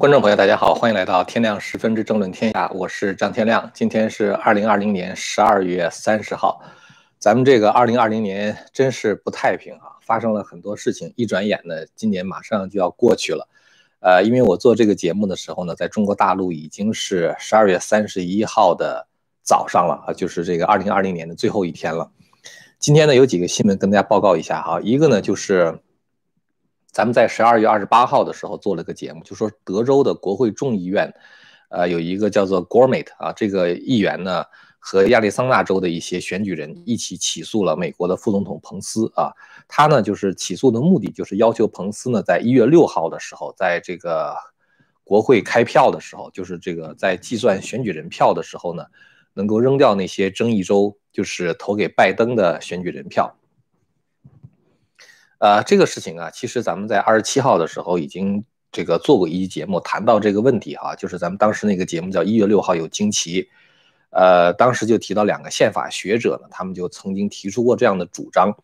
[0.00, 3.70] 观众朋友，大家好，欢迎来到天亮十分之争论天下，我是张天亮。
[3.74, 6.58] 今天是二零二零年十二月三十号，
[7.18, 11.12] 咱们这个二零二零年真是不太平啊，发生了很多事情。
[11.16, 13.46] 一转眼呢，今年马上就要过去了。
[14.00, 19.06] 呃，因为我做这个节目的时候呢，在中国大陆已经是十二月三十一号的
[19.42, 22.10] 早上了啊，就是这个二零二零年的最后一天了。
[22.78, 25.78] 今天呢，有几个新闻跟大家报告一下哈，一个呢就是。
[26.92, 31.12] 咱们在十二月二十八号的时候做了个节目，就说德州的国会众议院，
[31.68, 34.44] 呃，有一个叫做 Gormit 啊，这个议员呢
[34.78, 39.30] 和亚利桑那州的一些选举人一起起诉了美国的副总统彭斯啊，
[39.68, 44.34] 他呢就是起诉的目的就是要求彭斯呢在一月六号的时候，在这个
[45.04, 48.84] 国会开票的时候，就是这个在计算选举人票的时候呢，
[49.34, 53.32] 能够扔掉那些争议州，就是投给拜登的选举人票。
[55.40, 63.48] 呃，这个事情啊，其实咱们在二十七号的时候已经这个做过一期节目，谈到这个问题哈，就是咱们当时那个节目叫一月六号有惊奇，
[64.10, 68.54] 呃，当时就提到两个宪法学者呢，他们就曾经提出过这样的主张，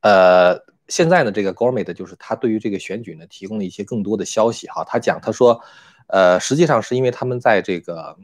[0.00, 5.60] 呃，现在呢，这个 Gormit 就是他对于这个选举呢提供了一些更多的消息哈，他讲他说，
[6.08, 8.18] 呃，实际上是因为他们在这个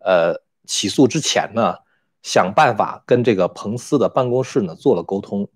[0.00, 0.34] 呃
[0.66, 1.76] 起诉之前呢，
[2.24, 5.48] 想办法跟这个彭斯的办公室呢做了沟通。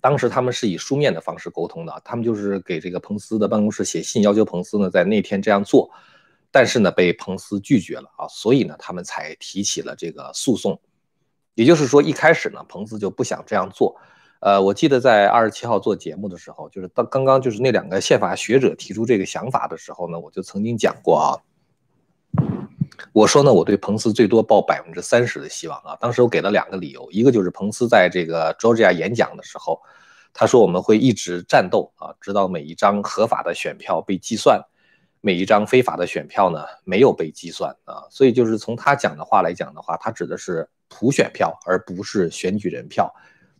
[0.00, 5.90] 当时他们是以书面的方式沟通的，他们就是给这个彭斯的办公室写信，要求彭斯呢在那天这样做，
[6.50, 10.80] 但是呢被彭斯拒绝了啊，所以呢他们才提起了这个诉讼。
[11.54, 13.96] 也就是说，一开始呢彭斯就不想这样做。
[14.40, 21.28] 呃，我记得在二十七号做节目的时候，就是当刚刚就是那两个宪法学者提出这个想法的时候呢，我就曾经讲过啊。
[23.12, 25.96] 我说呢，我对彭斯最多抱百分之三十的希望啊。
[26.00, 29.80] 当时我给了两个理由，一个就是彭斯在这个 Georgia 演讲的时候，
[30.32, 34.62] 他说我们会一直战斗啊，直到每一张合法的选票被计算，
[35.20, 38.04] 每一张非法的选票呢没有被计算啊。
[38.10, 43.12] 所以就是从他讲的话来讲的话，他指的是普选票，而不是选举人票。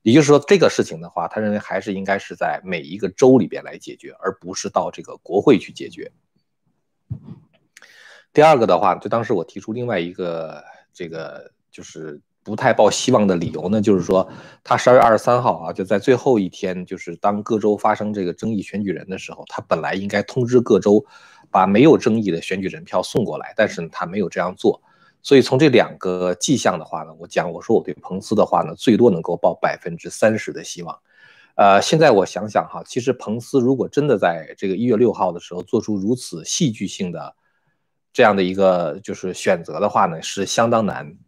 [0.02, 6.12] 也就是说，这个事情的话，他认为还是应该是在每一个州里边来解决，而不是到这个国会去解决。
[8.36, 14.28] 第二个的话，就当时我提出另外一个这个就是不太抱希望的理由呢，就是说
[14.62, 21.02] 他十二月二十三号啊，就在最后一天，就是当各州发生这个争议选举人的时候，他本来应该通知各州
[21.50, 24.82] 把没有争议的选举人票送过来，但是，他没有这样做。
[25.22, 30.94] 所以从这两个迹象的话呢，我讲我说我对彭斯的话呢，最多能够抱百分之三十的希望。
[31.54, 37.34] 呃，现在我想想哈，其实彭斯如果真的在这个一月六号的时候做出如此戏剧性的。
[38.16, 41.18] 这样的一个就是选择的话呢，是相当难。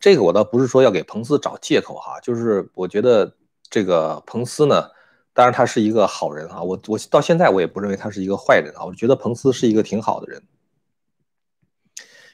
[0.00, 3.36] 这个我倒不是说要给彭斯找借口哈，就是我觉得
[3.68, 4.88] 这个彭斯呢，
[5.34, 10.42] 当然他是一个好人哈，我我到现在我也不认为他是一个坏人啊，我觉得彭斯是一个挺好的人。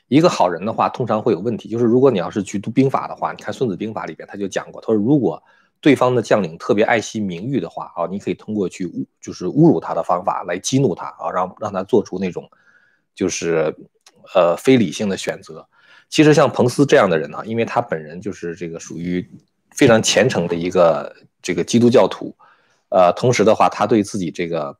[0.07, 5.43] 一个好人的话，通常会有问题，就是如果你要是去读兵法的话，你看《孙子兵法》里边他就讲过，他说如果。
[5.81, 12.51] 对方的将领特别爱惜名誉的话啊，你可以通过去侮就是侮辱他的方法来激怒他啊，让让他做出那种
[13.15, 13.73] 就是
[14.35, 15.65] 呃非理性的选择。
[16.09, 19.25] 其实像彭斯这样的人呢，因为他本人就是这个属于
[19.71, 22.35] 非常虔诚的一个这个基督教徒，
[22.89, 24.77] 呃，同时的话，他对自己这个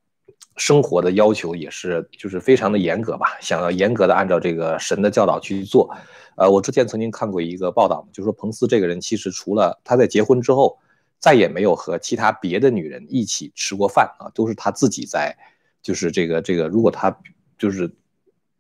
[0.57, 5.89] 生活的要求也是就是非常的严格吧，想要严格的按照这个神的教导去做。
[6.35, 10.77] 呃，我之前曾经看过一个报道，就说彭斯这个人其实除了他在结婚之后。
[11.21, 15.37] 再也没有和其他别的女人一起吃过饭啊，都是他自己在，
[15.83, 17.19] 就是这个这个，如果他
[17.59, 17.93] 就是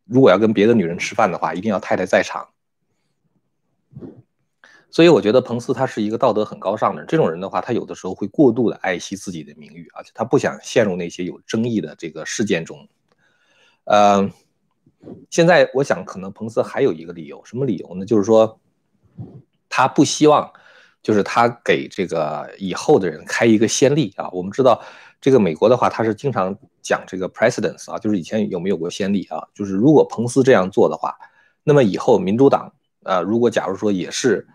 [0.04, 2.48] 如果要跟别的女人吃饭的话，一定要太太在场。
[4.90, 12.88] 所以我觉得彭斯他是一个道德很高尚的人，这种人的话，他有的时候会过度的爱惜自己的名誉，而且他不想陷入那些有争议的这个事件中。
[13.84, 14.28] 呃，
[15.30, 18.04] 现在我想可能彭斯还有一个理由，什么理由呢？
[18.04, 18.58] 就是说
[19.68, 20.52] 他不希望。
[21.08, 24.28] 就是他给这个以后的人开一个先例啊。
[24.30, 24.78] 我们知道，
[25.22, 29.42] 这个美国的话，他是经常讲这个 precedence 啊，就是以前有没有过先例啊？
[29.54, 31.16] 就是如果彭斯这样做的话，
[31.64, 32.70] 那么以后民主党
[33.04, 34.46] 啊，如果假如说也是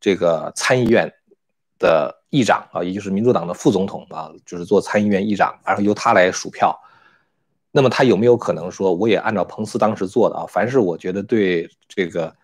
[0.00, 1.12] 这个参议院
[1.78, 6.74] 的议长啊，也就是民主党的副总统啊，就是做参议院议长，然后由他来数票，
[7.70, 10.46] 那么他有没有可能说，我也按照彭斯当时做的啊？
[10.48, 12.34] 凡是我觉得对这个。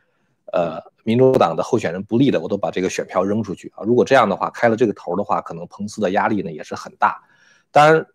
[0.54, 3.82] 呃，民主党的候选人不利的，我都把这个选票扔出去啊！
[3.82, 7.20] 如果这样的话，开了这个头的话，可能彭斯的压力呢也是很大。
[7.72, 8.06] 当然，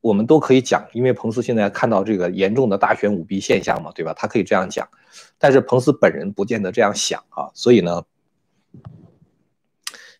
[0.00, 4.14] 我们都可以讲，因为彭斯现在看到这个严重的大选舞弊现象嘛，对吧？
[4.14, 4.88] 他可以这样讲，
[5.38, 7.50] 但是彭斯本人不见得这样想啊。
[7.52, 8.04] 所以呢，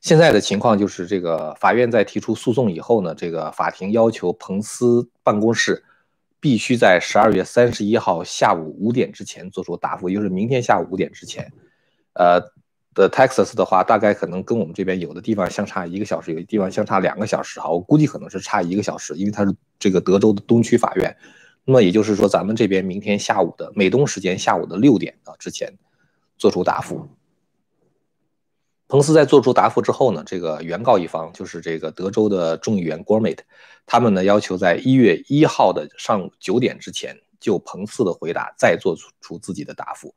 [0.00, 5.84] 现在的情况就是，这个法院在提出诉讼以后呢，这个法庭要求彭斯办公室
[6.46, 11.52] 必须在十二月三十一号下午五点之前做出答复，也就是明天下午五点之前。
[12.12, 12.40] 呃，
[12.94, 17.68] 的 Texas 的话，大概可能跟我们这边有的地方相差一个小时，有的地方相差两个小时哈。
[17.68, 21.16] 我估计可能是差一个小时，因为它是这个德州的东区法院。
[21.64, 25.76] 那么也就是说，咱们这边明天下午的美东时间下午的六点啊之前
[26.38, 27.08] 做出答复。
[28.88, 33.38] 彭斯在做出答复之后呢，这个原告一方就是这个德州的众议员 Gormit，
[33.84, 40.14] 他们呢要求在一月一号的上午九点之前就彭斯的回答再做出出自己的答复。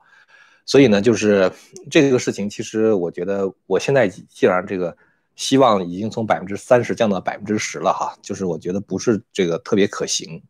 [0.65, 1.51] 所以呢，就是
[1.89, 4.95] 这个事情，其实我觉得我现在既然这个
[5.35, 10.43] 希望已经从百分之三十降到百分之十了哈，就是我觉得不是这个特别可行。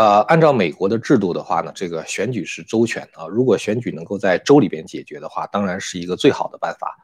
[0.00, 3.26] 呃，按照美国的制度的话呢，这个选举是州权啊。
[3.26, 6.96] 如果选举能够在州里边解决的话，当然是一个最好的办法。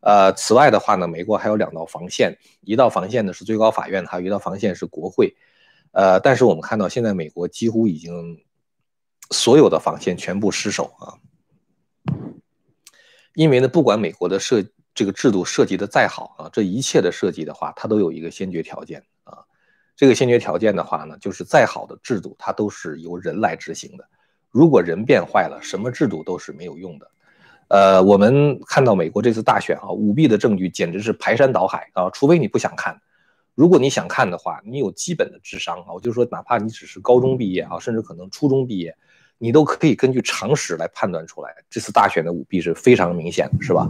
[0.00, 5.36] 呃，此外的话呢，美国还有两道防线，一道防线呢是最高法院，还有一道防线是国会。
[5.92, 8.42] 呃，但是我们看到现在美国几乎已经
[9.30, 11.20] 所有的防线全部失守啊。
[13.34, 14.64] 因为呢，不管美国的设
[14.94, 19.04] 这个制度设计的再好啊，这一切的设计的话，它都有一个先决条件。
[20.00, 24.04] 这个先决条件的话呢，就是再好的制度，它都是由人来执行的。
[24.50, 27.10] 如果人变坏了，什么制度都是没有用的。
[27.68, 32.08] 呃，我们看到美国这次大选啊，舞弊的证据简直是排山倒海啊！
[32.14, 32.98] 除非你不想看，
[33.54, 38.96] 如果你想看的话，你有基本的智商啊，我就说，哪怕你只是高中毕业啊，甚至可能初中毕业，
[39.36, 43.86] 你都可以根据常识来判断出来，这次大选的舞弊是非常明显的，是吧？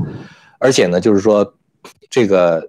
[0.58, 1.54] 而且呢，就是说
[2.10, 2.68] 这个。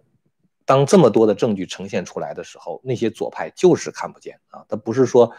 [0.72, 4.64] 当这么多的证据呈现出来的时候，那些左派就是看不见啊！
[4.70, 5.30] 他不是说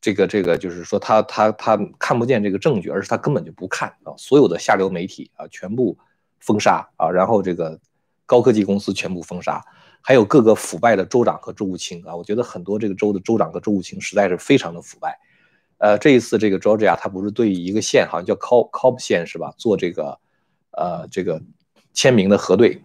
[0.00, 4.12] 这个这个，就是说他他他看不见这个证据，而是他根本就不看啊！
[4.18, 5.96] 所有的下流媒体啊，全部
[6.40, 7.08] 封杀啊！
[7.08, 7.78] 然后这个
[8.26, 9.64] 高科技公司全部封杀，
[10.00, 12.16] 还有各个腐败的州长和州务卿啊！
[12.16, 15.16] 我觉得很多这个州的州长和州务卿实在是非常的腐败。
[15.78, 19.54] 呃，这一次这个 Georgia 他不是对一个县，好像叫 Cobb Cobb 县是吧？
[19.56, 20.18] 做这个
[20.72, 21.40] 呃这个
[21.92, 22.82] 签名的核对。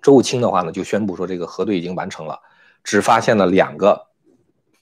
[0.00, 2.40] 周务卿的话呢，就宣布说这个核对已经完成了，
[2.84, 4.06] 只发现了两个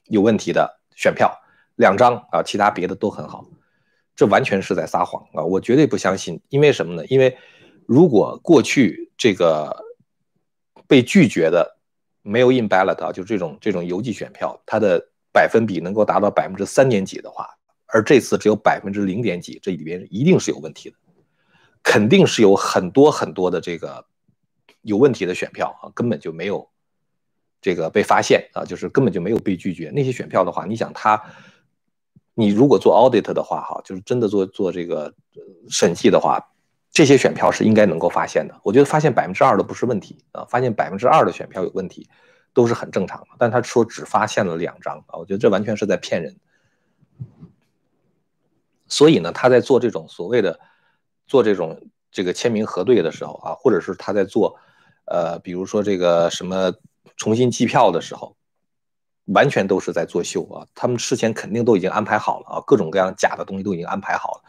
[0.04, 1.32] 有问题的选票，
[1.76, 3.44] 两张啊，其他别的都很好。
[4.14, 5.42] 这完全是在撒谎啊！
[5.42, 7.04] 我绝对不相信，因为什么呢？
[7.06, 7.36] 因为
[7.86, 9.74] 如果过去这个
[10.86, 11.76] 被拒绝的
[12.22, 15.02] 没有 in ballot 啊，就这种这种邮寄选票，它的
[15.32, 17.48] 百分比能够达到百分之三点几的话，
[17.86, 20.96] 而这次只有百分之零点几，这里边一定是有问题的，
[21.82, 24.04] 肯定是有很多很多的这个。
[24.86, 26.70] 有问题的选票啊，根本就没有
[27.60, 29.90] 这个被发现啊，就是根本就没有被拒绝。
[29.90, 31.20] 那些选票的话，你想他，
[32.34, 35.12] 你如果做 audit 的话，哈，就是真的做做这个
[35.68, 36.38] 审计的话，
[36.92, 38.60] 这些选票是应该能够发现的。
[38.62, 42.08] 我觉得发现百分之二都不是问题啊，发现百分之二的选票有问题
[42.54, 43.26] 都是很正常的。
[43.40, 46.36] 但他说只发现了两张啊，我觉得这完全是在骗人。
[48.86, 50.60] 所以呢，他在做这种所谓的
[51.26, 54.56] 做这种这个签名核对的时候啊，或者是他在做。
[55.06, 56.72] 呃，比如说这个什么
[57.16, 58.36] 重新计票的时候，
[59.26, 60.66] 完全都是在作秀啊！
[60.74, 64.44] 他们事前肯定都已经安排好了啊，各种各样假的东西都已经安排好了。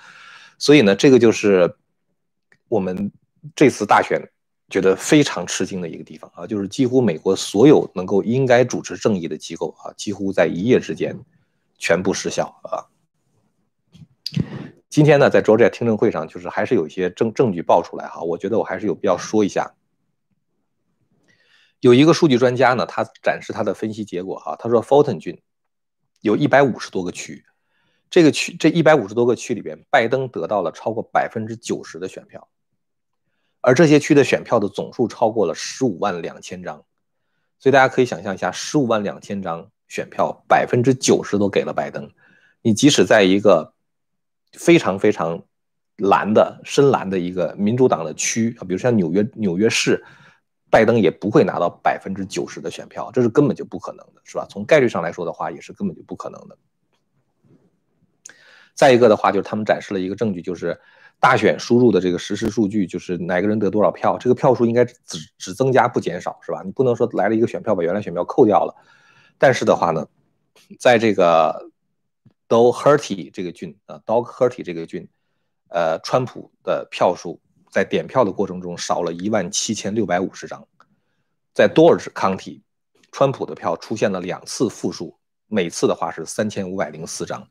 [0.59, 1.75] 所以呢，这个就是
[2.67, 3.11] 我们
[3.55, 4.21] 这次大选
[4.69, 11.17] 觉得非常吃惊的一个地方啊，就是几乎美国所有能够应该主持正义的机构啊，几乎在一夜之间
[11.77, 12.85] 全部失效啊。
[14.89, 19.71] 今天呢，在 Georgia 听证会上，就是还是有一些证证据爆出来哈，我觉得我还是有必要说一下。
[21.79, 25.39] 有一个数据专家呢，他展示他的分析结果哈，他说 Fulton 郡
[26.21, 27.45] 有一百五十多个区，
[28.09, 32.47] 这个区这一百五十多个区里边，拜登得到了超过百分之九十的选票，
[33.61, 36.83] 而这些区的选票的总数超过了十五万两千张，
[37.59, 42.09] 所以大家可以想象一下，十五万两千张选票，百分之九十都给了拜登，
[42.63, 43.73] 你即使在一个
[44.53, 45.43] 非常非常
[45.97, 50.03] 蓝的深蓝的一个民主党的区啊，比如像纽约纽约市。
[50.69, 54.45] 拜登也不会拿到百分之九十的选票，这是根本就不可能的，是吧？
[54.49, 56.57] 从概率上来说的话，也是根本就不可能的。
[58.73, 60.79] 再一个的话，就是他们展示了一个证据，就是
[61.19, 66.61] 大选输入的这个实时数据，就是哪个人得多少票，这个票数应该只只增加不减少，是吧？
[66.65, 68.75] 你不能说来了一个选票把原来选票扣掉了。
[69.37, 70.05] 但是的话呢，
[70.79, 71.71] 在这个
[72.47, 75.07] Do Herty 这个郡啊，Dog Herty 这个郡，
[75.69, 77.39] 呃，川普的票数。
[77.69, 80.65] 在点票的过程中少了一万七千六百五十张，
[81.53, 82.61] 在多尔 n 康体，
[83.11, 87.47] 川普的票出现了两次负数，每次的话是三千五百零四张。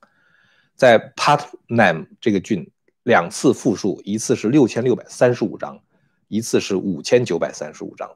[0.74, 2.70] 在 Putnam 这个郡，
[3.04, 5.80] 两次负数，一次是六千六百三十五张，
[6.28, 8.10] 一次是五千九百三十五张，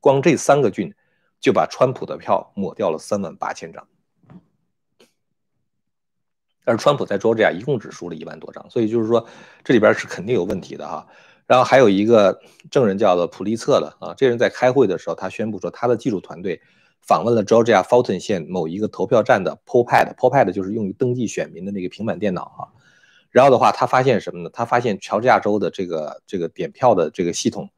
[0.00, 0.94] 光这三个郡
[1.40, 3.86] 就把川普的票抹掉了三万八千张。
[6.64, 9.26] 而川普在佐治亚一共只输了一万多张，所以就是说
[9.64, 11.06] 这里边是肯定有问题的哈。
[11.46, 12.40] 然后还有一个
[12.70, 16.60] 证人叫做普利策的啊，这人在开会的时候，他宣布说他的技术团队
[17.00, 22.68] 访问了 Georgia Fulton 县某一个投票站的 Poll Pad，Poll Pad 就是用于登记选民的那个平板电脑哈。
[23.30, 24.50] 然后的话，他发现什么呢？
[24.52, 27.68] 他发现乔治亚州的这个这个点票的这个系统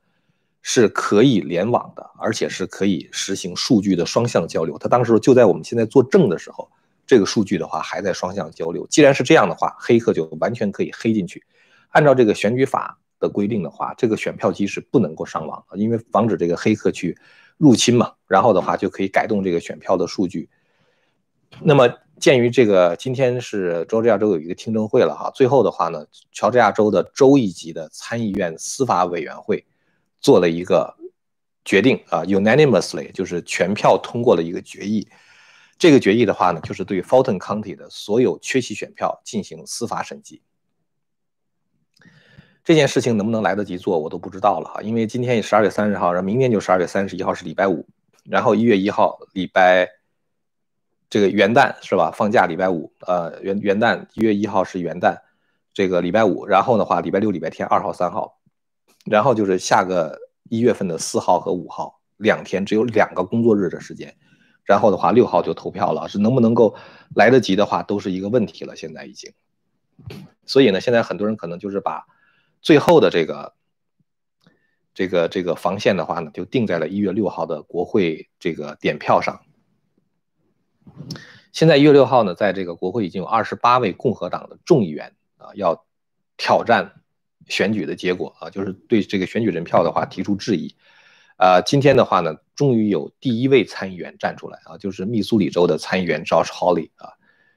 [0.61, 4.77] 是可以联网的，而且是可以实行数据的双向交流。
[4.79, 6.69] 他当时就在我们现在做证的时候。
[7.07, 8.87] 这个数据的话还在双向交流。
[8.89, 11.45] 既然是这样的话，黑客就完全可以黑进去。
[11.91, 17.17] 按照这个选举法的规定的话，这个选票机是不能够上网，因为防止这个黑客去
[17.57, 18.13] 入侵嘛。
[18.27, 20.49] 然后的话就可以改动这个选票的数据。
[21.63, 29.65] 那么鉴于这个今天是乔治亚州有一个听证会了哈，最后的话呢，乔治亚州的州一级的参议院司法委员会
[30.21, 30.97] 做了一个
[31.65, 35.07] 决定啊，unanimously 就是全票通过了一个决议。
[35.79, 40.43] 这个决议的话呢，就是对 Fulton County 的所有缺席选票进行司法审计。
[42.65, 44.81] 这件事情能不能来得及做，我都不知道了哈。
[44.81, 47.87] 因为今天也十二月三十号，然后明天就十二月三十一号是礼拜五，
[48.25, 49.87] 然后一月一号礼拜
[51.11, 52.11] 这个元旦是吧？
[52.11, 55.19] 放假礼拜五，呃元元旦一月一号是元旦，
[55.75, 58.39] 这个礼拜五，然后的话礼拜六、礼拜天二号、三号，
[59.05, 64.17] 然后就是下个一月份的四号和五号两天，只有两个工作日的时间。
[64.65, 66.75] 然后的话，六号就投票了，是能不能够
[67.15, 68.75] 来得及的话，都是一个问题了。
[68.75, 69.33] 现在已经，
[70.47, 72.07] 所以呢，现在很多人可能就是把
[72.63, 73.53] 最后的这个、
[74.95, 79.43] 这个、这个防线的话呢，就定在了一月六号的国会这个点票上。
[81.53, 85.85] 现在一月六号呢，在这个国会已经有二十八位共和党的众议员啊，要
[86.39, 87.03] 挑战
[87.47, 90.75] 选举的结果啊，就是对这个选举人票的话提出质疑。
[91.37, 97.11] 啊，今天的话呢，终于有第一位参议员站出来啊，就是密苏里州的参议员 Josh Hawley 啊，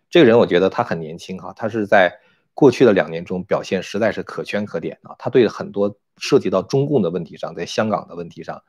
[0.10, 2.12] 这个人我觉得他很年轻哈，他是在
[2.56, 8.60] 过去的两年中表现实在是可圈可点啊，他对很多涉及到中共的问题上，在香港的问题上，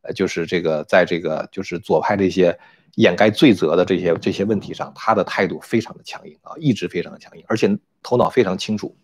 [0.00, 2.58] 呃，就是这个在这个就是左派这些
[2.94, 8.96] 掩盖罪责的这些这些问题上，他的态度非常的强硬啊，一直非常的强硬，而且头脑非常清楚。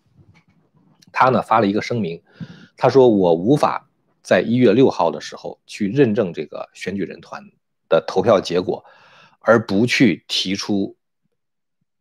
[1.11, 2.23] 他呢发了一个声明，
[2.75, 3.87] 他说我无法。
[4.23, 7.43] 在一月六号的时候去认证这个选举人团
[7.89, 8.83] 的投票结果，
[9.39, 10.95] 而不去提出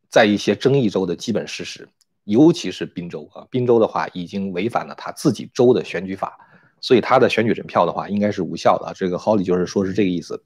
[0.09, 1.89] 在一些争议州的基本事实，
[2.25, 6.39] 尤其是宾州啊，宾州的话已经违反了他自己州的选举法，
[6.81, 8.95] 所以他的选举人票的话应该是无效的。
[8.95, 10.45] 这个 Holly 就是说是这个意思。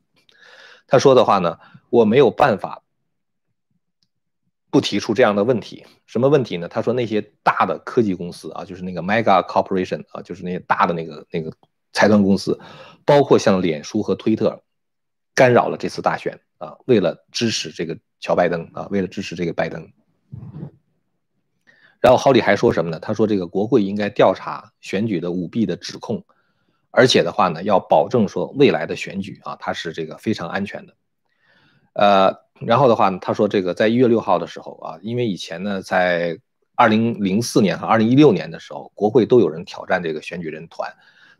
[0.86, 1.58] 他说的话呢，
[1.90, 2.82] 我没有办法
[4.76, 5.86] 不提出这样的问题。
[6.04, 6.68] 什么问题呢？
[6.68, 11.50] 他说那些大的科技公司啊，就是那个 Mega Corporation 啊，就是那些大的那个那个
[11.94, 12.60] 财团公司，
[13.06, 14.62] 包括像脸书和推特，
[15.34, 19.90] 干扰了这次大选啊，为了支持这个乔拜登啊，为了支持这个拜登。
[22.02, 23.00] 然后郝里还说什么呢？
[23.00, 26.22] 他说这个国会应该调查选举的舞弊的指控，
[26.90, 30.94] 而且的话呢，要保证说未来的选举啊，它是这个非常安全的。
[31.94, 32.45] 呃。
[32.60, 36.38] 然后的话呢，他说这个在一月六号的时候啊，因为以前呢，在
[36.74, 40.90] 二零零四年和二零一六年的时候，国会都有人挑战这个选举人团。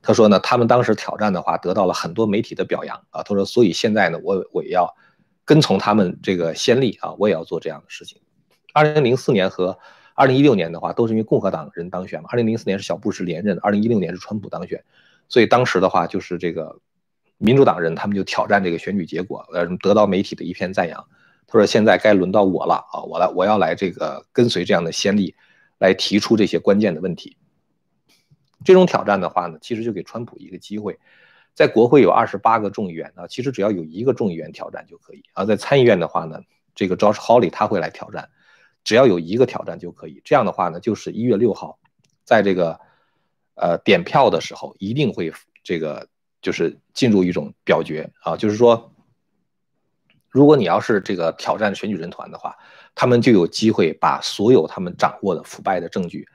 [0.03, 3.23] 他说呢，他们当时挑战的话，得到了很多媒体的表扬啊。
[3.23, 4.95] 他说，所以现在呢，我我也要
[5.45, 8.21] 跟从他们这个先例啊，我也要做这样的事情。
[8.75, 9.79] 二零零四年和
[10.15, 12.29] 二零一六年的话，都是因为共和党人当选嘛。
[12.31, 14.85] 二零零四年是小布什连任，二零一六年是川普当选，
[15.29, 16.79] 所以当时的话就是这个。
[17.39, 21.07] 民主党人他们就挑战这个选举结果，呃，得到媒体的一片赞扬。
[21.49, 25.33] 他说：“现在该轮到我了啊，我来，我要来这个跟随这样的先例，
[25.79, 27.37] 来提出这些关键的问题。”
[28.65, 30.99] 这种挑战的话呢，其实就给川普一个机会，
[31.55, 35.45] 在国会有二十八个众议员啊，其实只要有一个众议员挑战就可以啊。
[35.45, 36.41] 在参议院的话呢，
[36.75, 38.29] 这个 Josh Hawley 他会来挑战，
[38.83, 40.21] 只要有一个挑战就可以。
[40.25, 41.79] 这样的话呢，就是一月六号，
[42.25, 42.81] 在这个
[43.55, 46.09] 呃点票的时候，一定会这个。
[46.43, 48.93] 就是进入一种表决啊，就是说，
[50.29, 52.57] 如果你要是这个挑战选举人团的话，
[52.95, 56.29] 他们就有机会把所有他们掌握的腐败的证据，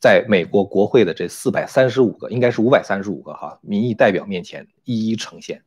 [0.00, 5.62] 在美国国会的这四百三十五个，应该是五百三十五个哈民意代表面前一一呈现，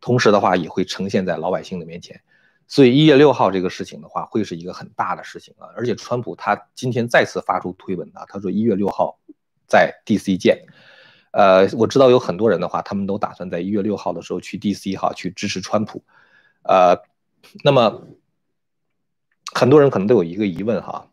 [0.00, 2.20] 同时的话也会呈现在老百姓的面前。
[2.68, 5.66] 所以一月六号这个事情的话，会是一个很大的事情啊。
[5.76, 9.18] 而且川普他今天再次发出推文啊，他说一月六号
[9.66, 10.36] 在 D.C.
[10.36, 10.64] 见。
[11.32, 14.96] 呃，我知道有很多人的话，他们都打算在一月六号的时候去 D.C.
[14.96, 16.02] 哈，去支持川普。
[16.62, 17.00] 呃，
[17.64, 18.02] 那么
[19.54, 21.08] 很多人可能都有一个疑问哈，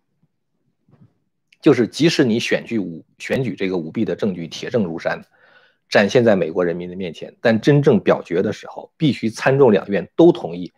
[1.61, 5.21] 就是即使你选举舞选举这个舞弊的证据铁证如山，
[5.87, 10.73] 展现在美国人民的面前，但真正表决的时候，必须参众两院都同意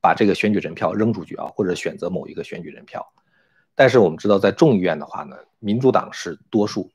[0.00, 3.12] 把这个选举人票扔出去啊，或者选择某一个选举人票。
[3.74, 6.90] 但是我们知道，在众议院的话呢，民主党是多数，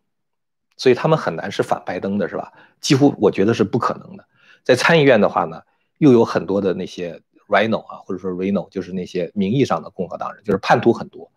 [0.80, 2.54] 所以他们很难是反拜登的，是吧？
[2.80, 4.26] 几乎我觉得是不可能的。
[4.64, 5.62] 在参议院的话呢，
[5.98, 11.30] 又有很多的那些 Rhino 啊，或者说 Rhino，就是那些名义上的共和党人，就是叛徒很多。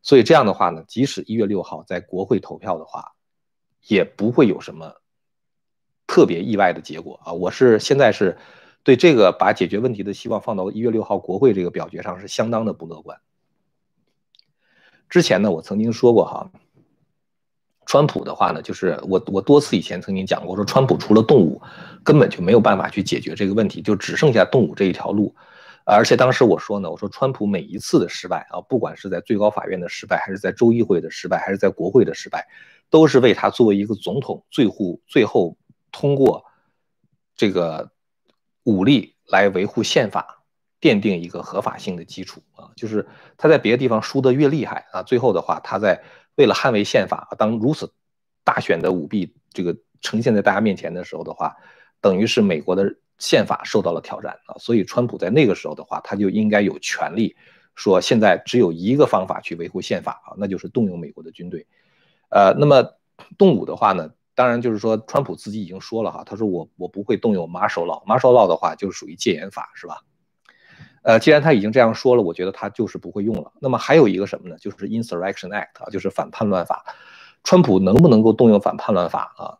[0.00, 3.12] 所以这样的话呢，即使一月六号在国会投票的话，
[3.88, 4.94] 也不会有什么
[6.06, 7.32] 特别意外的结果啊。
[7.32, 8.38] 我是现在是
[8.84, 13.18] 对这个把解决问题的希望放到一月六号国会这个表决上是相当的不乐观。
[15.08, 16.50] 之前呢，我曾经说过哈，
[17.86, 21.60] 川普的话呢，就是我我多次以前曾经讲过，说川普除了动武，
[22.02, 25.34] 根本就没有办法去解决这个问题，就只剩下动武这一条路。
[25.84, 32.46] 而且当时我说呢，我说川普每一次的失败啊，不管是在最高法院的失败，还是在州议会的失败，还是在国会的失败，
[32.88, 35.56] 都是为他作为一个总统最后最后
[35.92, 36.44] 通过
[37.36, 37.90] 这个
[38.64, 40.40] 武力来维护宪法。
[40.80, 46.02] 奠定一个合法性的基础啊，就是他在别的地方输得越厉害啊，最后的话，他在
[46.36, 47.92] 为了捍卫宪法，当如此
[48.42, 51.56] 大选的舞弊这个呈现在大家面前的时候的话，
[52.00, 57.36] 等于是美国的宪法受到了挑战啊，所以川普在那个时候的话，他就应该有权利
[57.74, 61.66] 说，现在只有一个方法去维护宪法啊，那就是动用美国的军队。
[62.28, 62.96] 呃，那么
[63.38, 70.02] 动武的话呢，当然就是说，川普自己已经说了哈，他说我我不会动用 Martial Law，Martial Law 的话就是属于戒严法，是吧？
[71.04, 73.52] 呃，既然他已经这样说了，我觉得他就是不会用了。
[73.60, 74.56] 那么还有一个什么呢？
[74.56, 76.96] 就是 Insurrection Act 啊，就是反叛乱法。
[77.42, 79.58] 川普能不能够动用反叛乱法啊？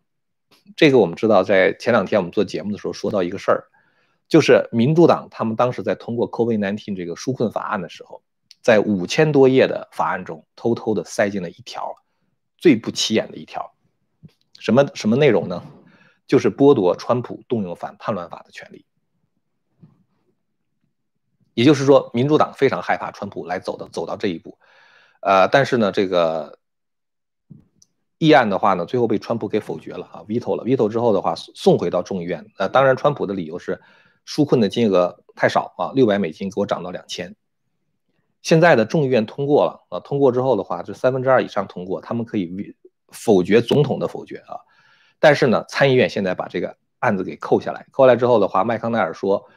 [0.74, 3.64] 这个我们知道，在前两天我们做节目的时候说到一个事儿，
[4.26, 8.22] 就是民主党他们当时在通过 COVID-19 这个纾困法案的时候，
[8.62, 11.94] 在五千多页的法案中偷偷的塞进了一条
[12.56, 13.74] 最不起眼的一条，
[14.58, 15.62] 什么什么内容呢？
[16.26, 18.86] 就是剥夺川普动用反叛乱法的权利。
[21.54, 24.58] 也就是说，民主党非常害怕川普来走的走到这一步，
[25.20, 26.58] 呃，但是呢，这个
[28.18, 33.80] 议案的话呢，最后被川普给否决了啊，veto 了，veto 之后的话送回到众议院，呃，当然川普的理由是
[34.26, 37.36] 纾困的金额太少啊，六百美金给我涨到两千。
[38.42, 42.74] 现在的众议院通过了啊，通过之后的话，这三分之二以上通过，他们可以
[43.10, 44.58] 否决总统的否决啊，
[45.20, 49.48] 但是呢，参议院现在把这个案子给扣下来，扣下来之后的话，麦康奈尔说。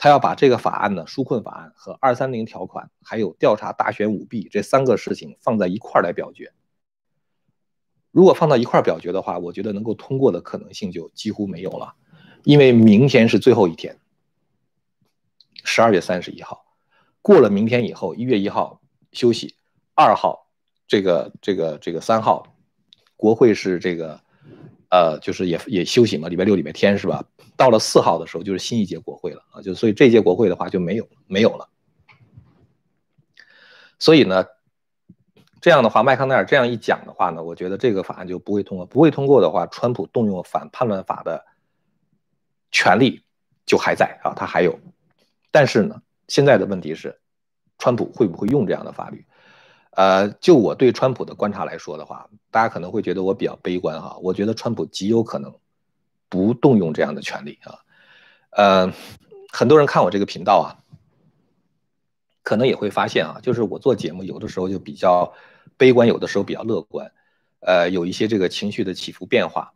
[0.00, 6.52] 他要把这个法案呢，纾困法案和二三零条款，还有调查大选舞弊这三个事情放在一块儿来表决。
[8.12, 11.96] 如果放到一块儿表决的话，我觉得能够通过的可能性就几乎没有了，
[12.44, 13.98] 因为明天是最后一天，
[15.64, 16.64] 十二月三十一号，
[17.20, 18.80] 过了明天以后，一月一号
[19.10, 19.56] 休息，
[19.96, 20.48] 二号
[20.86, 22.54] 这个这个这个三号，
[23.16, 24.20] 国会是这个。
[24.90, 27.24] 呃，就是也也休息嘛，礼拜六、礼拜天是吧？
[27.56, 31.68] 到了四号的时候，就是新一届国会了啊，就所以这届国会的话就没有没有了。
[33.98, 34.46] 所以呢，
[35.60, 38.86] 这样的话，麦康奈尔这样一讲的话呢，我觉得这个法案就不会通过。
[38.86, 41.44] 不会通过的话，川普动用反叛乱法的
[42.70, 43.22] 权利
[43.66, 44.78] 就还在啊，他还有。
[45.50, 47.18] 但是呢，现在的问题是，
[47.78, 49.26] 川普会不会用这样的法律？
[49.98, 54.16] 呃，就我对川普的观察来说的话，大家可能会觉得我比较悲观哈。
[54.22, 55.52] 我觉得川普极有可能
[56.28, 57.74] 不动用这样的权利啊。
[58.50, 58.92] 呃，
[59.50, 60.78] 很多人看我这个频道啊，
[62.44, 65.32] 可能也会发现啊，就是我做节目有的时候就比较
[65.76, 67.10] 悲观，有的时候比较乐观，
[67.58, 69.72] 呃，有一些这个情绪的起伏变化。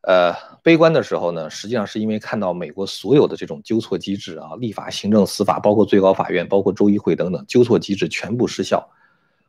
[0.00, 8.88] 呃，悲观的时候呢，实际上是因为看到美国所有的这种纠错机制啊，立法、行政、司法，包括最高法院、包括州议会等等纠错机制全部失效。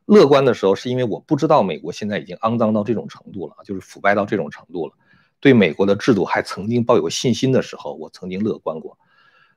[0.08, 4.94] 乐观的时候，是因为我不知道美国现在已经肮脏到这种程度了，就是腐败到这种程度了。
[5.42, 8.98] 对美国的制度还曾经抱有信心的时候，我曾经乐观过。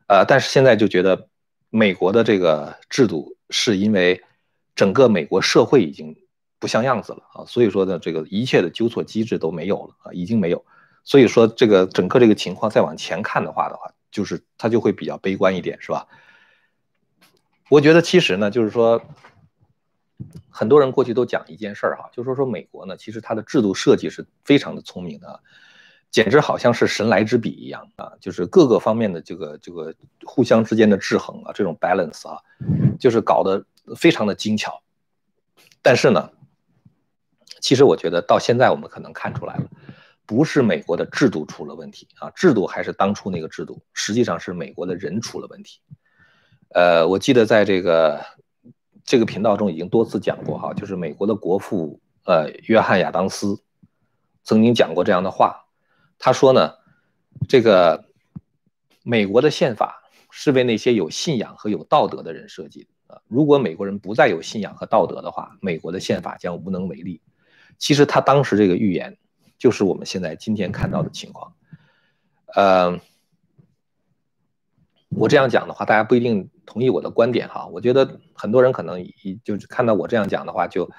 [0.08, 1.28] 呃，但是现在就觉得
[1.70, 4.20] 美国的这个制度是因为
[4.74, 6.16] 整个美国社会已经
[6.58, 10.64] 不像样子了啊，所以说呢，这个一切的纠错机制都没有了啊，已经没有。
[11.04, 16.08] 所以说这个整个这个情况再往前看的话的话，就是它就会比较悲观一点，是吧？
[17.68, 19.00] 我觉得其实呢，就是说。
[20.50, 25.40] 很多人过去都讲一件事儿哈，就说说美国呢，其实它的制度设计是非常的聪明的，
[26.10, 32.38] 简直好像是神来之笔一样啊，就是各个方面的这个这个互相之间的制衡啊，这种 balance 啊，
[32.98, 33.64] 就是搞得
[33.96, 34.82] 非常的精巧。
[35.80, 36.30] 但是呢，
[37.60, 39.64] 其实我觉得到现在我们可能看出来了，
[40.26, 45.80] 不是美国的制度出了问题啊，制度还是当初那个制度，实际上是美国的人出了问题。
[46.70, 48.20] 呃，我记得在这个。
[49.10, 53.60] 这个频道中已经多次讲过哈，就是美国的国父呃，约翰亚当斯
[54.44, 55.66] 曾经讲过这样的话，
[56.16, 56.74] 他说呢，
[57.48, 58.04] 这个
[59.02, 63.20] 美国的宪法是为那些有信仰和有道德的人设计的啊。
[63.26, 67.20] 如果美国人不再有信仰和道德的话，美国的宪法将无能为力。
[67.78, 69.18] 其实他当时这个预言，
[69.58, 71.52] 就是我们现在今天看到的情况。
[72.54, 73.00] 呃，
[75.20, 77.66] 我这样讲的话，大家不一定同意我的观点哈。
[77.66, 80.90] 我觉得很多人可能一就是看到我这样讲的话，就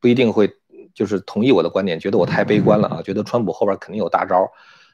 [0.00, 0.48] 不一定会
[0.94, 4.48] 就是同意我的观点，觉得我太悲观了啊，觉得川普后边肯定有大招。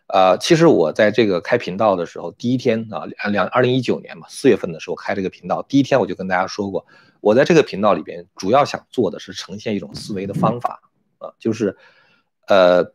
[0.07, 6.87] 呃，其实我在这个开频道的时候，第一天啊，两二零一九年嘛，四月份的时候开这个频道，第一天我就跟大家说过，
[7.21, 10.81] 我在这个频道里边主要想做的是呈现一种思维的方法。
[11.19, 11.77] 啊，就是，
[12.49, 12.93] 呃，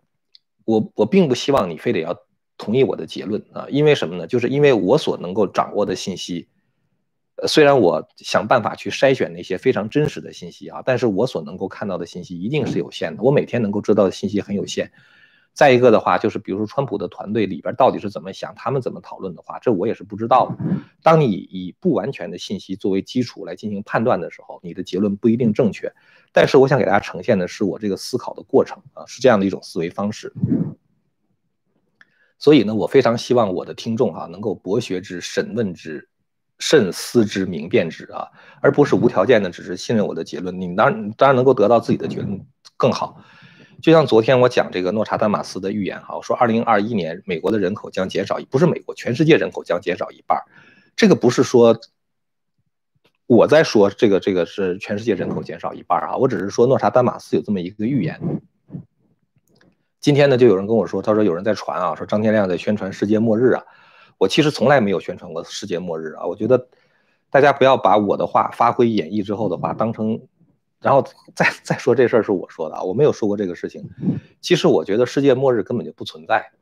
[0.65, 2.13] 我我并不希望你非得要
[2.57, 4.27] 同意我的结论啊，因为什么呢？
[4.27, 6.47] 就是因为我所能够掌握的信息，
[7.35, 13.21] 呃，虽然我想办法去筛选那些非常真实的信息啊，但是我所能够看到的信息一定是有限的。
[13.21, 14.91] 我每天能够知道的信息很有限。
[15.53, 20.55] 再一个的话，就是比如说川普的团队里边到底是怎么想，他们怎么讨论的话，这我也是不知道的。
[21.01, 25.91] 当你以不完全的信息作为基础来进行判断的时候，你的结论不一定正确。
[26.31, 30.31] 但是我想给大家呈现的是我这个思考的过程啊，是这样的一种思维方式。
[32.39, 36.07] 所以呢，我非常希望我的听众啊能够博学之、审问之、
[36.59, 38.27] 慎思之、明辨之啊，
[38.61, 40.59] 而不是无条件的只是信任我的结论。
[40.59, 42.45] 你当然当然能够得到自己的结论
[42.77, 43.21] 更好。
[43.81, 50.39] 就像昨天我讲这个诺查丹马斯的预言哈，我说二零二一年美国的人口将减少，不是美国，全世界人口将减少一半。
[50.95, 51.79] 这个不是说
[53.27, 58.19] 我在说这个这个是全世界人口减少一半啊，我只是说诺查丹马斯有这么一个预言。
[60.07, 63.61] 今天呢，就有人跟我说，他说有人在传啊，说张天亮在宣传世界末日啊。
[64.17, 66.69] 我其实从来没有宣传过世界末日啊，我觉得
[67.29, 70.17] 大家不要把我的话发挥演绎之后的话当成。
[70.79, 73.83] 然后 再再说这事儿是我说的啊，我没有说过这个事情。
[74.39, 76.53] 其实我觉得世界末日根本就不存在。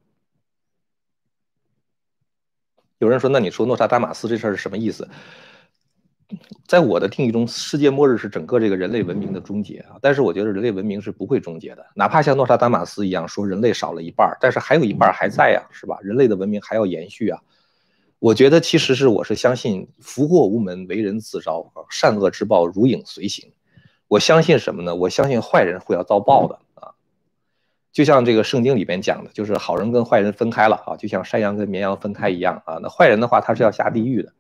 [2.98, 5.08] 有人说，那你说诺查丹马斯这事儿是什么意思？
[6.68, 9.98] 在我的定义中，世界末日是整个这个人类文明的终结啊。
[10.02, 15.98] 但是我觉得人类文明是不会终结的，哪怕像诺查丹马斯一样说人类少了一半，但是还有一半还在呀，是吧？
[16.02, 17.40] 人类的文明还要延续啊。
[18.20, 23.52] 我觉得其实是我是相信福祸无门，为人自招，善恶之报如影随形。
[24.08, 24.96] 我相信什么呢？
[24.96, 26.94] 我相信坏人会要遭报的啊，
[27.92, 32.80] 就像这个圣经里边讲的，就是好人跟坏人分开了啊，就像山羊跟绵羊分开一样啊。
[32.82, 34.32] 那坏人的话，他是要下地狱的。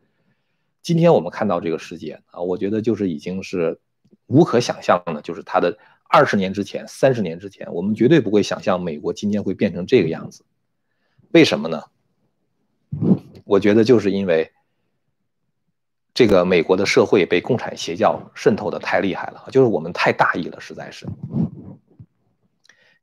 [0.85, 3.79] 今天我们看到这个世界啊，我觉得就是已经是
[4.27, 5.75] 无可想象的，就是他的
[6.07, 10.45] 二十年之前、三十年之前，我们绝对不会想象美国今天会变成这个样子。
[11.31, 11.81] 为什么呢？
[13.45, 14.51] 我觉得就是因为。
[16.13, 21.05] 这个美国的社会被共产邪教渗透的太厉害了，就是我们太大意了，实在是。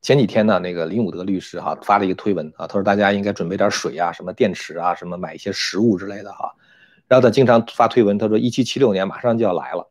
[0.00, 6.54] 前几天呢，那个林武德律师哈发了一个推文啊，他说大家应该准备点水啊，什么电池啊，什么买一些食物之类的哈。
[7.12, 9.90] 然后他经常发推文，他说一七七六年马上就要来了，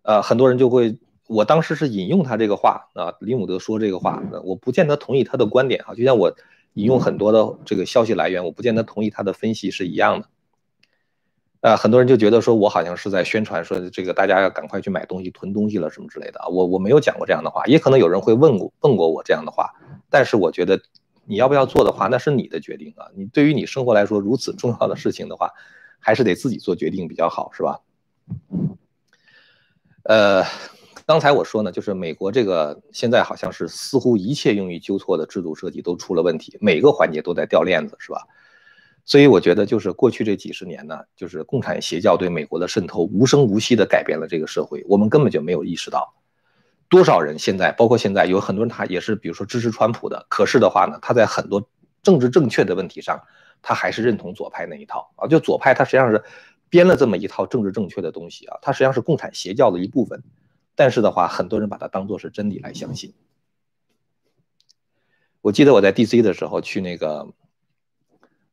[0.00, 6.34] 呃，很多人就会，我当时是引用他这个话啊，林武德说这个话，我不见得同意他的观点哈，就像我
[6.72, 10.28] 引用很多的这个消息来源，我不见得同意他的分析是一样的。
[11.60, 19.70] 呃，很多人就觉得说我好像是在宣传说这个大家要赶快去买东西囤东西了什么之类的啊，我我没有讲过这样的话，也可能有人会问过问过我这样的话，
[20.08, 20.80] 但是我觉得
[21.26, 25.52] 你要不要做的话，那是你的决定啊，你对于你生活来说如此重要的事情的话，
[25.98, 27.80] 还是得自己做决定比较好，是吧？
[30.02, 30.44] 呃，
[31.04, 38.26] 刚才我说呢，就是美国这个现在好像是似乎一切用于纠错的制度设计都出了问题，每个环节都在掉链子，是吧？
[39.04, 44.84] 所以我觉得，就是过去这几十年呢，就是共产邪教对美国的渗透，无声无息地改变了这个社会。
[44.88, 46.12] 我们根本就没有意识到，
[46.88, 50.26] 多少人现在，包括现在有很多人，他也是，比如说支持川普的。
[50.28, 51.68] 可是的话呢，他在很多
[52.02, 53.22] 政治正确的问题上，
[53.66, 55.26] 他还是认同左派那一套啊。
[55.26, 56.22] 就左派，他实际上是
[56.68, 60.22] 编了这么一套政治正确的东西啊，它实际上是共产邪教的一部分。
[60.76, 63.14] 但是的话，很多人把它当做是真理来相信。
[65.40, 67.34] 我记得我在 DC 的时候去那个。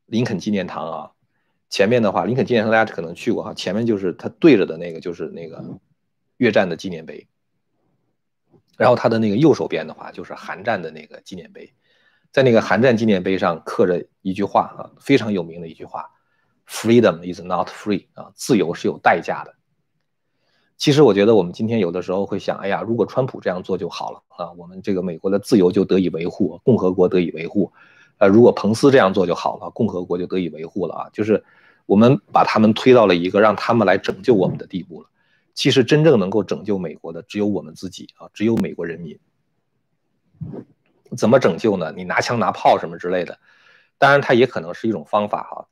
[0.05, 1.11] 林肯纪念堂啊，
[1.69, 5.79] 前面的话，林肯纪念堂大家可能去过哈，前面就是他对着的那个就是那个
[6.37, 7.25] 越战的纪念碑，
[8.77, 11.73] 然后他的那个右手边的话就是韩战的那个纪念碑，
[12.33, 16.09] 在那个韩战纪念碑上刻着一句话啊，非常有名的一句话
[16.67, 19.53] ：“Freedom is not free 啊，自由是有代价的。”
[20.75, 27.71] 其实我觉得我们今天有的时候会想，哎呀，如果川普这样做就好了啊，我们这个美国的自由就得以维护，共和国得以维护。
[28.17, 31.09] 呃，如果彭斯这样做就好了，共和国就得以维护了啊！
[31.13, 31.43] 就是
[31.85, 35.07] 我们把他们推到了一个让他们来拯救我们的地步了。
[35.53, 39.19] 其实真正能够拯救美国的只有我们自己啊，只有美国人民。
[41.15, 41.93] 怎么拯救呢？
[41.95, 43.39] 你拿枪拿炮什么之类的，
[43.97, 45.67] 当然它也可能是一种方法哈。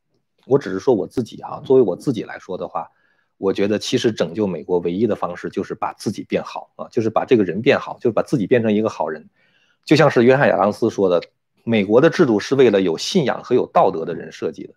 [0.46, 2.90] 我只是说我自己哈，作为我自己来说的话，
[3.38, 9.30] 我觉得其实拯救美国唯一的方式就是把自己变好啊，就是把这个人变好，就是把自己变成一个好人。
[9.86, 11.24] 就像是约翰亚当斯说的，
[11.64, 14.74] 美国的制度是为了有信仰和有道德的人设计的。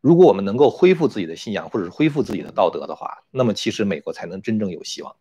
[0.00, 5.16] 如果我们能够恢复自己的信仰，或者是恢复自己的道德的话，那么其实美国才能真正有希望。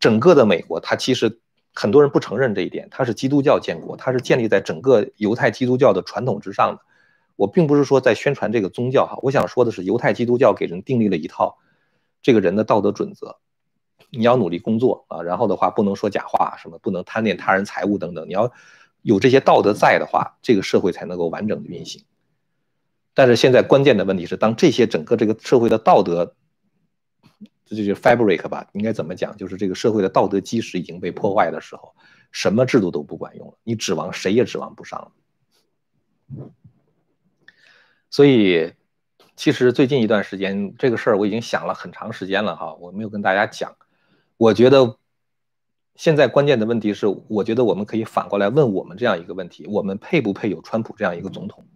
[0.00, 1.40] 整个的美国，它其实
[1.74, 6.82] 很多人不承认这一点，它是基督教建国，它是建立在整个犹太基督教的传统之上的。
[7.36, 11.56] 我并不是说在宣传这个宗教哈，我想说的是犹太基督教给人订立了一套
[12.20, 13.36] 这个人的道德准则，
[14.10, 18.50] 你要努力工作啊，然后的话不能说假话，什么不能贪恋他人财物等等，你要
[19.02, 22.02] 有这些道德在的话，这个社会才能够完整的运行。
[23.14, 26.34] 但是现在关键的问题是，当这些整个这个社会的道德，
[27.68, 29.36] 这就是 fabric 吧，应该怎么讲？
[29.36, 31.94] 就是这个社会的道德基石已经被破坏的时候，
[32.32, 35.12] 什么制度都不管用了，你指望谁也指望不上了。
[38.10, 38.72] 所以，
[39.36, 43.76] 其实最近一段时间，这个事儿我已经想了很长时间了哈，我没有跟大家讲。
[44.38, 44.96] 我觉得
[45.94, 51.66] 现在关键的问题是，我觉得我们可以反过来问我们这样一个问题：我们配不配有川普这样一个总统？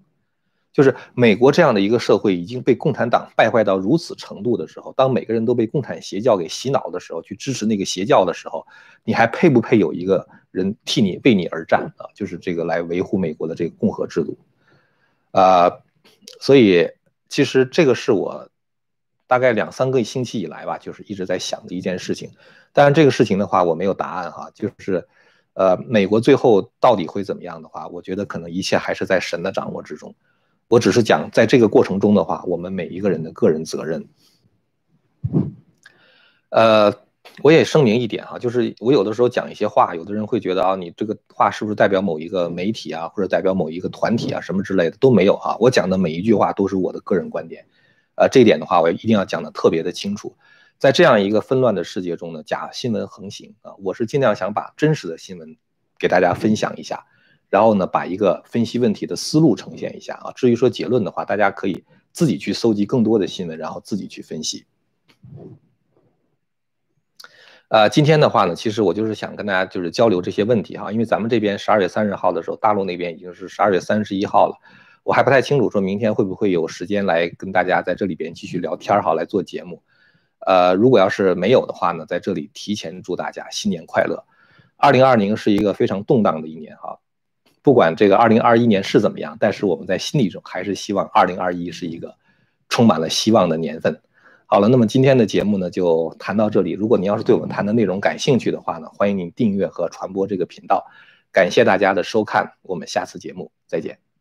[0.73, 8.67] 就是美国这样的一个社会已经被共产党败坏到如此程度的时候，当每个人都被共产邪教给洗脑的时候，去支持那个邪教的时候，
[9.05, 12.07] 你还配不配有一个人替你为你而战啊？
[12.15, 14.39] 就是这个来维护美国的这个共和制度，
[15.31, 15.71] 啊。
[16.41, 16.89] 所以，
[17.29, 18.49] 其实这个是我
[19.27, 22.31] 大概两三个星期以来吧，就是一直在想的一件事情。
[22.73, 24.51] 当然，这个事情的话，我没有答案哈。
[24.55, 25.07] 就是，
[25.55, 30.15] 呃，美国最后到底会怎么样的话，我觉得可能一切还是在神的掌握之中。
[30.69, 34.09] 我只是讲，在这个过程中的话，我们每一个人的个人责任，
[36.51, 36.95] 呃。
[37.43, 45.57] 我也声明一点哈，就是我有的时候讲一些话，有的人会觉得啊，你这个话是不是代表某一个媒体啊，或者代表某一个团体啊，什么之类的都没有哈。
[45.59, 47.65] 我讲的每一句话都是我的个人观点，
[48.17, 50.37] 呃，这一点的话，我一定要讲的特别的清楚。
[50.79, 55.57] 在这样一个纷乱的世界中呢，假新闻横行啊，我是尽量想把真实的新闻
[55.99, 57.07] 给大家分享一下，
[57.53, 60.33] 然后呢，把一个分析问题的思路呈现一下啊。
[60.35, 64.65] 至于说结论的话，大家可以自己去搜集更多的新闻，然后自己去分析。
[67.69, 74.57] 呃，今天的话呢，其实我就是想跟大家就是交流这些问题哈，因为咱们这边十二月三十号的时候，大陆那边已经是十二月三十一号了，
[75.03, 79.83] 我还不太清楚说明天会不会有时间来跟大家在这里边继续聊天哈，来做节目。
[80.47, 84.25] 呃，如果要是没有的话呢，在这里提前祝大家新年快乐。
[84.79, 86.99] 二零二零是一个非常动荡的一年哈，
[87.63, 92.15] 不管这个二零二一年是怎么样，但是我们在心里中还是希望二零二一是一个
[92.69, 94.01] 充满了希望的年份。
[94.47, 96.73] 好了，那么今天的节目呢就谈到这里。
[96.73, 100.85] 如果您要是对我们谈的内容感兴趣的话呢，欢迎您订阅和传播这个频道。
[101.33, 104.12] 感谢大家的收看，我们下次节目再见。